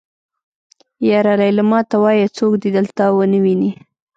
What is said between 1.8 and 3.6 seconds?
ته وايه څوک دې دلته ونه